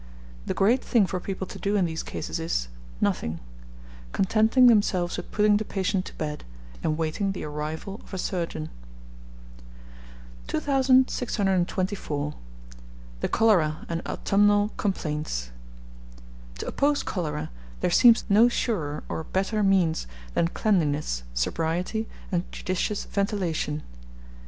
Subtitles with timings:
[0.47, 2.69] The great thing for people to do in these cases is
[3.01, 3.39] nothing;
[4.13, 6.43] contenting themselves with putting the patient to bed,
[6.81, 8.69] and waiting the arrival of a surgeon.
[10.47, 12.33] 2624.
[13.19, 15.51] THE CHOLERA AND AUTUMNAL COMPLAINTS.
[16.57, 23.05] To oppose cholera, there seems no surer or better means than cleanliness, sobriety, and judicious
[23.05, 23.83] ventilation.